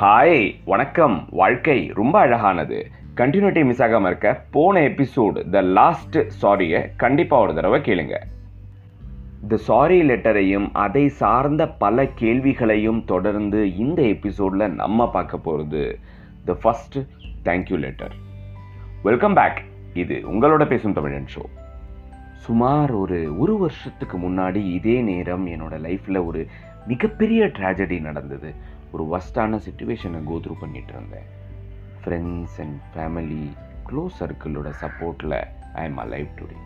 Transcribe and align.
Hi 0.00 0.54
வணக்கம். 0.64 1.26
வாழ்க்கை 1.30 1.90
ரொம்ப 1.94 2.18
அழகானது. 2.18 2.90
கண்டினியூட்டி 3.14 3.64
மிஸ் 3.64 3.82
ஆகாம 3.82 4.06
இருக்க 4.06 4.42
போன 4.50 4.80
எபிசோடு 4.80 5.50
த 5.50 5.60
லாஸ்ட் 5.60 6.18
சாரியை 6.42 6.90
கண்டிப்பாக 6.96 7.42
ஒரு 7.42 7.54
தடவை 7.54 7.80
கேளுங்க. 7.80 8.16
த 9.48 9.56
சாரி 9.56 10.02
லெட்டரையும் 10.02 10.70
அதை 10.72 11.08
சார்ந்த 11.08 11.68
பல 11.68 12.06
கேள்விகளையும் 12.06 13.04
தொடர்ந்து 13.04 13.76
இந்த 13.76 14.02
எபிசோடில் 14.02 14.74
நம்ம 14.74 15.10
பார்க்க 15.10 15.38
போகிறது 15.38 15.98
the 16.44 16.56
first 16.62 16.98
thank you 17.44 17.78
letter 17.78 18.12
welcome 19.02 19.34
back 19.34 19.60
இது 19.94 20.22
உங்களோட 20.32 20.66
பேசும் 20.66 20.92
தமிழன் 20.92 21.26
ஷோ 21.36 21.42
சுமார் 22.44 22.90
ஒரு 22.92 23.38
ஒரு 23.38 23.58
வருஷத்துக்கு 23.58 24.16
முன்னாடி 24.18 24.60
இதே 24.74 25.00
நேரம் 25.00 25.46
என்னோட 25.46 25.74
லைஃப்பில் 25.86 26.26
ஒரு 26.26 26.40
மிகப்பெரிய 26.86 27.46
ட்ராஜடி 27.46 28.00
நடந்தது. 28.00 28.50
ஒரு 28.92 29.04
வஸ்டான 29.12 29.58
சுச்சுவேஷனை 29.66 30.20
கோத்ரூ 30.30 30.54
பண்ணிட்டு 30.60 30.92
இருந்தேன். 30.96 31.28
ஃப்ரெண்ட்ஸ் 32.02 32.56
அண்ட் 32.64 32.78
ஃபேமிலி 32.94 33.44
க்ளோஸ் 33.88 34.16
சர்க்கிளோட 34.20 34.68
சப்போர்ட்டில் 34.82 35.36
ஐ 35.74 35.84
எம் 35.84 35.98
அலைவ் 35.98 36.28
டுடே 36.38 36.58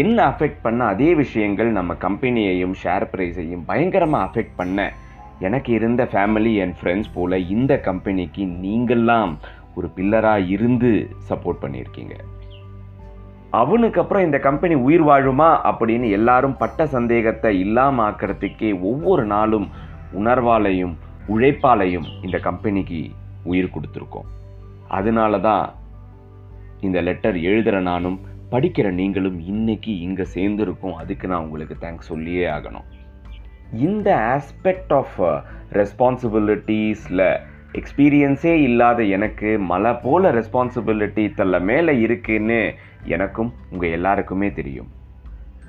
என்ன 0.00 0.16
அஃபெக்ட் 0.30 0.60
பண்ண 0.62 0.80
அதே 0.84 1.14
விஷயங்கள் 1.14 1.70
நம்ம 1.70 1.94
கம்பெனியையும் 1.94 2.74
ஷேர் 2.82 3.06
ப்ரைஸையும் 3.12 3.64
பயங்கரமாக 3.66 4.26
அஃபெக்ட் 4.26 4.56
பண்ண 4.56 4.92
எனக்கு 5.38 5.72
இருந்த 5.72 6.02
ஃபேமிலி 6.12 6.54
அண்ட் 6.62 6.76
ஃப்ரெண்ட்ஸ் 6.80 7.14
போல் 7.14 7.46
இந்த 7.48 7.72
கம்பெனிக்கு 7.80 8.44
நீங்கள்லாம் 8.66 9.32
ஒரு 9.74 9.88
பில்லராக 9.96 10.48
இருந்து 10.48 10.90
சப்போர்ட் 11.28 11.62
பண்ணியிருக்கீங்க. 11.62 12.14
அவனுக்கு 13.50 14.00
அப்புறம் 14.00 14.24
இந்த 14.24 14.38
கம்பெனி 14.38 14.74
உயிர் 14.74 15.04
வாழுமா 15.04 15.48
அப்படின்னு 15.70 16.10
எல்லாரும் 16.10 16.56
பட்ட 16.56 16.86
சந்தேகத்தை 16.86 17.58
இல்லாம 17.58 18.10
ஆக்கிறதுக்கே 18.10 18.80
ஒவ்வொரு 18.80 19.24
நாளும் 19.24 19.68
உணர்வாலையும் 20.18 20.94
உழைப்பாலையும் 21.28 22.06
இந்த 22.22 22.38
கம்பெனிக்கு 22.38 23.10
உயிர் 23.44 23.74
கொடுத்துருக்கோம். 23.74 24.28
அதனால 24.88 25.38
தான் 25.38 25.72
இந்த 26.80 27.00
லெட்டர் 27.00 27.38
எழுதுகிற 27.40 27.80
நானும் 27.80 28.20
படிக்கிற 28.50 28.90
நீங்களும் 28.90 29.40
இன்னைக்கு 29.40 29.98
இங்கே 29.98 30.22
சேர்ந்துருக்கோம். 30.34 30.92
அதுக்கு 30.92 31.28
நான் 31.28 31.42
உங்களுக்கு 31.42 31.76
தேங்க்ஸ் 31.80 32.10
சொல்லியே 32.12 32.46
ஆகணும். 32.46 32.86
இந்த 33.72 34.40
ஆஸ்பெக்ட் 34.40 34.92
ஆஃப் 34.94 35.44
ரெஸ்பான்சிபிலிட்டிஸில் 35.72 37.40
எக்ஸ்பீரியன்ஸே 37.78 38.54
இல்லாத 38.68 39.02
எனக்கு 39.16 39.58
மலை 39.58 39.92
போல 40.02 40.32
ரெஸ்பான்சிபிலிட்டி 40.32 41.34
தள்ள 41.34 41.58
மேலே 41.60 41.98
இருக்குன்னு 41.98 42.74
எனக்கும் 43.04 43.52
உங்கள் 43.70 43.90
எல்லாருக்குமே 43.90 44.52
தெரியும். 44.52 44.88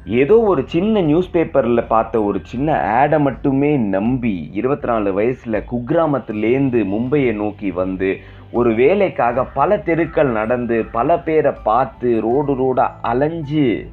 ஏதோ 0.06 0.40
ஒரு 0.40 0.62
சின்ன 0.66 1.02
நியூஸ் 1.02 1.32
பேப்பரில் 1.32 1.84
பார்த்த 1.84 2.24
ஒரு 2.24 2.40
சின்ன 2.44 2.78
ஆடை 2.82 3.20
மட்டுமே 3.20 3.78
நம்பி 3.78 4.50
இருபத்தி 4.54 4.88
நாலு 4.88 5.14
வயசில் 5.14 5.66
குக்கிராமத்துலேருந்து 5.72 6.80
மும்பையை 6.94 7.34
நோக்கி 7.34 7.72
வந்து 7.72 8.18
ஒரு 8.52 8.76
வேலைக்காக 8.76 9.44
பல 9.44 9.78
தெருக்கள் 9.78 10.32
நடந்து 10.40 10.86
பல 10.86 11.20
பேரை 11.20 11.52
பார்த்து 11.64 12.22
ரோடு 12.22 12.54
ரோடாக 12.62 12.98
அலைஞ்சு 13.02 13.88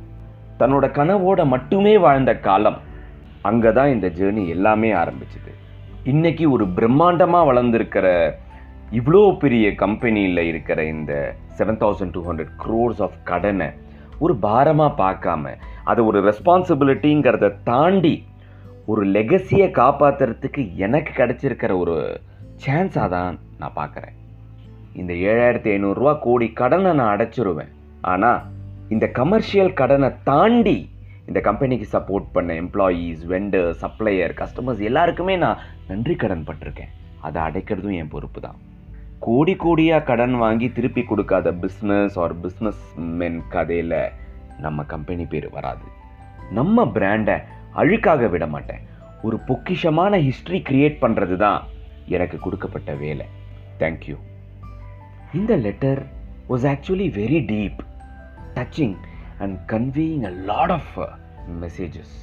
தன்னோட 0.59 0.87
கனவோட 0.98 1.47
மட்டுமே 1.47 1.98
வாழ்ந்த 1.98 2.39
காலம். 2.39 2.78
அங்கே 3.43 3.72
தான் 3.72 3.91
இந்த 3.91 4.12
ஜேர்னி 4.19 4.48
எல்லாமே 4.48 4.93
ஆரம்பிச்சுது. 4.93 5.53
இன்னைக்கு 6.04 6.50
ஒரு 6.50 6.66
பிரம்மாண்டமாக 6.66 7.48
வளர்ந்துருக்கிற 7.48 8.32
இவ்வளோ 8.92 9.38
பெரிய 9.38 9.74
கம்பெனியில் 9.74 10.38
இருக்கிற 10.38 10.84
இந்த 10.84 11.34
seven 11.58 11.80
thousand 11.80 12.10
two 12.10 12.20
hundred 12.27 12.52
crores 12.64 13.02
of 13.02 13.16
கடனை 13.24 13.70
ஒரு 14.19 14.36
பாரமாக 14.36 14.98
பார்க்காம 15.02 15.52
அதை 15.84 16.04
ஒரு 16.04 16.32
ரெஸ்பான்சிபிலிட்டிங்கிறத 16.32 17.54
தாண்டி 17.64 18.24
ஒரு 18.86 19.04
லெகசியை 19.06 19.69
காப்பாற்றுறதுக்கு 19.70 20.74
எனக்கு 20.76 21.12
கிடச்சிருக்கிற 21.12 21.78
ஒரு 21.78 22.20
சான்ஸாக 22.66 23.08
தான் 23.08 23.38
நான் 23.58 23.76
பார்க்குறேன். 23.76 24.14
இந்த 24.92 25.14
ஏழாயிரத்தி 25.14 25.70
ஐநூறுரூவா 25.76 26.19
கோடி 26.19 26.53
கடனை 26.53 26.92
நான் 26.92 27.19
அடைச்சிருவேன். 27.19 27.69
ஆனால் 28.00 28.42
இந்த 28.88 29.06
கமர்ஷியல் 29.06 29.72
கடனை 29.72 30.10
தாண்டி 30.22 30.91
இந்த 31.28 31.41
கம்பெனிக்கு 31.47 31.87
சப்போர்ட் 31.94 32.27
பண்ண 32.34 32.50
எம்ப்ளாயீஸ் 32.62 33.22
வெண்டர் 33.33 33.69
சப்ளையர் 33.83 34.33
கஸ்டமர்ஸ் 34.41 34.81
எல்லாருக்குமே 34.89 35.34
நான் 35.43 35.62
நன்றி 35.89 36.15
கடன் 36.22 36.44
பட்டிருக்கேன். 36.49 36.93
அதை 37.27 37.39
அடைக்கிறதும் 37.47 37.97
என் 38.00 38.12
பொறுப்பு 38.15 38.41
தான் 38.44 38.59
கோடி 39.27 39.55
கோடியாக 39.65 40.06
கடன் 40.11 40.37
வாங்கி 40.43 40.69
திருப்பி 40.77 41.03
கொடுக்காத 41.11 41.53
பிஸ்னஸ் 41.65 42.17
ஆர் 42.25 42.34
பிஸ்னஸ் 42.44 42.84
மென் 43.21 43.41
கதையில் 43.55 44.00
நம்ம 44.65 44.84
கம்பெனி 44.93 45.25
பேர் 45.33 45.49
வராது. 45.56 45.87
நம்ம 46.59 46.84
பிராண்டை 46.97 47.37
அழுக்காக 47.81 48.28
விட 48.34 48.47
மாட்டேன். 48.55 48.84
ஒரு 49.27 49.37
பொக்கிஷமான 49.49 50.21
ஹிஸ்ட்ரி 50.28 50.61
கிரியேட் 50.69 50.99
பண்ணுறது 51.05 51.37
தான் 51.44 51.61
எனக்கு 52.17 52.38
கொடுக்கப்பட்ட 52.47 52.93
வேலை. 53.05 53.27
தேங்க்யூ 53.83 54.17
இந்த 55.41 55.53
letter 55.67 56.03
was 56.50 56.67
actually 56.72 57.11
very 57.21 57.43
deep 57.53 57.81
touching 58.56 58.97
and 59.38 59.59
conveying 59.66 60.25
a 60.25 60.31
lot 60.31 60.71
of 60.71 61.09
messages 61.60 62.15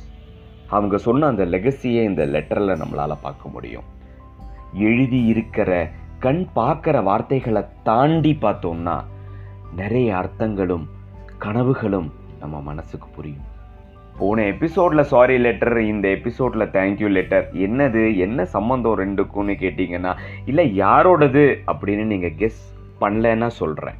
அவங்க 0.68 0.98
சொன்ன 0.98 1.28
அந்த 1.28 1.46
லெகசியை 1.46 2.04
இந்த 2.04 2.26
லெட்டரில் 2.26 2.82
நம்மளால் 2.82 3.18
பார்க்க 3.22 3.50
முடியும். 3.50 3.84
எழுதி 4.74 5.26
இருக்கிற 5.26 5.90
கண் 6.20 6.48
பார்க்குற 6.56 7.04
வார்த்தைகளை 7.04 7.64
தாண்டி 7.84 8.38
பார்த்தோம்னா 8.42 9.04
நிறைய 9.76 10.18
அர்த்தங்களும் 10.18 10.90
கனவுகளும் 11.40 12.12
நம்ம 12.40 12.62
மனசுக்கு 12.62 13.08
புரியும். 13.16 13.54
போன 14.20 14.44
எபிசோடில் 14.44 15.04
சாரி 15.04 15.38
லெட்டர் 15.38 15.78
இந்த 15.78 16.08
எபிசோடில் 16.08 16.72
தேங்க்யூ 16.72 17.10
லெட்டர் 17.10 17.50
என்னது 17.54 18.18
என்ன 18.18 18.46
சம்மந்தம் 18.46 18.98
ரெண்டுக்கும்னு 19.00 19.56
கேட்டிங்கன்னா 19.64 20.16
இல்லை 20.46 20.80
யாரோடது? 20.80 21.58
அப்படின்னு 21.68 22.04
நீங்கள் 22.04 22.34
கெஸ் 22.38 22.62
பண்ணலன்னா 23.02 23.48
சொல்கிறேன் 23.48 23.96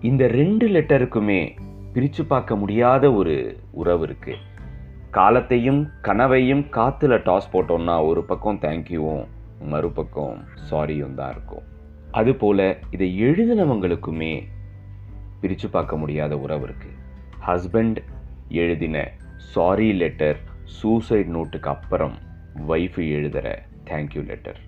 இந்த 0.00 0.26
ரெண்டு 0.26 0.68
லெட்டருக்குமே 0.68 1.56
பிரித்து 1.98 2.24
பார்க்க 2.24 2.56
முடியாத 2.56 3.12
ஒரு 3.12 3.60
உறவு 3.70 4.06
இருக்குது 4.06 4.36
காலத்தையும் 5.10 5.90
கனவையும் 6.00 6.64
காற்றுல 6.70 7.16
டாஸ் 7.24 7.48
போட்டோம்னா 7.52 8.06
ஒரு 8.06 8.24
பக்கம் 8.24 8.58
தேங்க்யூவும் 8.58 9.26
மறுபக்கம் 9.60 10.44
சாரியும் 10.70 11.14
தான் 11.14 11.30
இருக்கும். 11.30 11.62
அதுபோல் 12.10 12.78
இதை 12.90 13.22
எழுதினவங்களுக்குமே 13.22 14.42
பிரித்து 15.40 15.68
பார்க்க 15.68 15.96
முடியாத 15.96 16.38
உறவு 16.38 16.66
இருக்குது 16.66 16.94
ஹஸ்பண்ட் 17.46 17.98
எழுதின 18.48 19.12
சாரி 19.36 19.92
லெட்டர் 19.92 20.36
சூசைட் 20.64 21.36
நோட்டுக்கு 21.36 21.66
அப்புறம் 21.66 22.14
ஒய்ஃபு 22.68 23.10
எழுதுகிற 23.10 23.64
தேங்க்யூ 23.86 24.26
லெட்டர் 24.26 24.67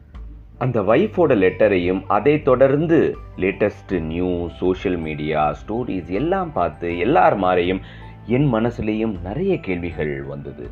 அந்த 0.65 0.79
ஒய்ஃபோட 0.83 1.33
லெட்டரையும் 1.43 2.01
அதை 2.07 2.43
தொடர்ந்து 2.43 2.97
latest 3.37 4.01
news 4.01 4.57
social 4.57 4.97
media 4.97 5.41
stories 5.61 6.11
எல்லாம் 6.11 6.53
பார்த்து 6.53 6.89
எல்லார் 6.99 7.37
மாதிரியும் 7.37 7.81
என் 8.27 8.49
மனசுலேயும் 8.55 9.15
நிறைய 9.23 9.53
கேள்விகள் 9.61 10.13
வந்தது. 10.23 10.65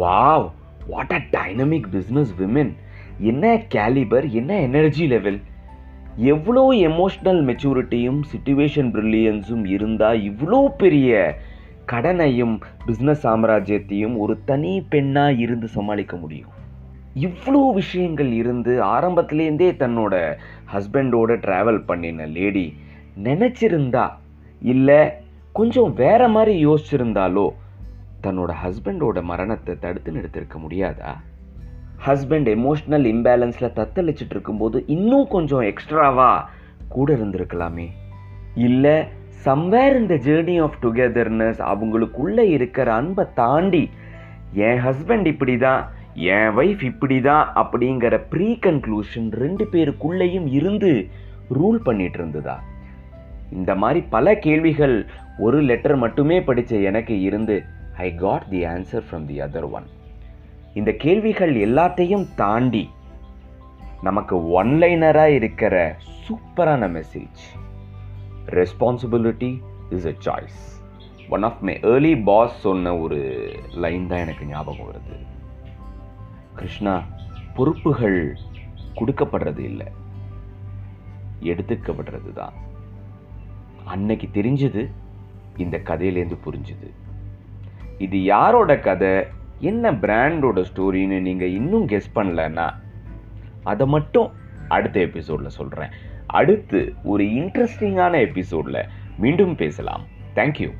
Wow 0.00 0.46
what 0.88 1.12
a 1.12 1.20
dynamic 1.30 1.88
business 1.92 2.32
women 2.38 2.72
என்ன 3.18 3.44
கேலிபர் 3.74 4.28
என்ன 4.30 4.60
எனர்ஜி 4.60 5.06
லெவல் 5.06 5.40
எவ்வளோ 6.16 6.64
எமோஷ்னல் 6.88 7.42
மெச்சூரிட்டியும் 7.48 8.20
சுச்சுவேஷன் 8.32 8.92
ப்ரில்லியன்ஸும் 8.94 9.64
இருந்தால் 9.64 10.20
இவ்வளோ 10.20 10.60
பெரிய 10.76 11.38
கடனையும் 11.92 12.54
பிஸ்னஸ் 12.86 13.24
சாம்ராஜ்யத்தையும் 13.24 14.16
ஒரு 14.16 14.36
தனி 14.44 14.74
பெண்ணாக 14.88 15.42
இருந்து 15.44 15.68
சமாளிக்க 15.68 16.16
முடியும். 16.16 16.52
இவ்வளோ 17.20 17.72
விஷயங்கள் 17.74 18.32
இருந்து 18.32 18.84
ஆரம்பத்துலேருந்தே 18.84 19.68
தன்னோட 19.76 20.36
ஹஸ்பண்டோட 20.74 21.36
ட்ராவல் 21.38 21.84
பண்ணின 21.84 22.26
லேடி 22.26 22.76
நினச்சிருந்தா 23.24 24.10
இல்லை 24.60 25.10
கொஞ்சம் 25.52 25.92
வேற 25.92 26.28
மாதிரி 26.28 26.66
யோசிச்சிருந்தாலோ 26.66 27.48
தன்னோட 28.22 28.52
ஹஸ்பண்டோட 28.64 29.22
மரணத்தை 29.22 29.76
தடுத்து 29.78 30.12
நிறுத்திருக்க 30.12 30.58
முடியாதா? 30.68 31.12
ஹஸ்பண்ட் 32.06 32.48
எமோஷ்னல் 32.54 33.04
இம்பேலன்ஸில் 33.04 33.76
தத்தளிச்சிட்டு 33.76 34.30
இருக்கும்போது 34.30 34.84
இன்னும் 34.86 35.28
கொஞ்சம் 35.28 35.60
எக்ஸ்ட்ராவா 35.60 36.50
கூட 36.88 37.14
இருந்திருக்கலாமே. 37.14 37.88
இல்லை 38.54 39.04
சம்வேர் 39.44 40.00
இந்த 40.00 40.14
ஜேர்னி 40.14 40.62
ஆஃப் 40.62 40.78
டுகெதர்னஸ் 40.82 41.60
அவங்களுக்குள்ளே 41.60 42.38
இருக்கிற 42.38 42.94
அன்பை 42.94 43.24
தாண்டி 43.34 43.90
என் 44.52 44.78
ஹஸ்பண்ட் 44.78 45.26
இப்படி 45.26 45.56
தான் 45.56 45.88
என் 46.16 46.50
ஒய்ஃப் 46.56 46.84
இப்படி 46.84 47.20
தான் 47.20 47.52
அப்படிங்கிற 47.54 48.26
ப்ரீ 48.28 48.56
கன்க்ளூஷன் 48.56 49.30
ரெண்டு 49.32 49.64
பேருக்குள்ளேயும் 49.64 50.46
இருந்து 50.46 51.08
ரூல் 51.50 51.78
பண்ணிட்டு 51.78 52.18
இருந்ததா? 52.18 52.56
இந்த 53.50 53.74
மாதிரி 53.74 54.00
பல 54.00 54.34
கேள்விகள் 54.34 55.06
ஒரு 55.38 55.62
லெட்டர் 55.62 55.96
மட்டுமே 55.96 56.40
படித்த 56.40 56.76
எனக்கு 56.76 57.22
இருந்து 57.22 57.62
I 57.96 58.14
got 58.14 58.48
the 58.48 58.64
answer 58.64 59.04
from 59.10 59.24
the 59.24 59.40
other 59.40 59.70
one 59.70 59.84
இந்த 60.74 60.92
கேள்விகள் 60.92 61.54
எல்லாத்தையும் 61.56 62.26
தாண்டி 62.34 62.88
நமக்கு 64.02 64.62
ஒன்லைனராக 64.62 65.34
இருக்கிற 65.34 65.96
சூப்பரான 66.28 66.88
message 66.88 67.42
responsibility 68.46 69.60
is 69.90 70.06
a 70.06 70.14
choice 70.20 70.80
one 71.28 71.42
of 71.42 71.60
my 71.60 71.80
early 71.82 72.22
boss 72.22 72.60
சொன்ன 72.60 72.98
ஒரு 72.98 73.20
லைன் 73.74 74.06
தான் 74.06 74.18
எனக்கு 74.18 74.46
ஞாபகம் 74.46 74.86
வருது. 74.86 75.25
கிருஷ்ணா 76.56 76.94
பொறுப்புகள் 77.56 78.18
கொடுக்கப்படுறது 78.98 79.62
இல்லை. 79.70 79.88
எடுத்துக்கப்படுறது 81.52 82.30
தான் 82.34 82.54
அன்னைக்கு 83.94 84.28
தெரிஞ்சது 84.34 84.82
இந்த 85.64 85.76
கதையிலேருந்து 85.88 86.38
புரிஞ்சுது. 86.46 86.88
இது 88.04 88.18
யாரோட 88.24 88.72
கதை? 88.86 89.14
என்ன 89.60 89.92
பிராண்டோட 90.04 90.58
ஸ்டோரின்னு 90.70 91.18
நீங்கள் 91.28 91.54
இன்னும் 91.58 91.86
கெஸ் 91.88 92.10
பண்ணலன்னா 92.14 92.66
அதை 93.62 93.86
மட்டும் 93.86 94.28
அடுத்த 94.68 95.00
எபிசோடில் 95.00 95.56
சொல்கிறேன் 95.58 95.94
அடுத்து 96.40 96.80
ஒரு 97.12 97.24
இன்ட்ரெஸ்டிங்கான 97.24 98.14
எபிசோடில் 98.28 98.80
மீண்டும் 99.18 99.54
பேசலாம். 99.62 100.04
தேங்க்யூ 100.34 100.70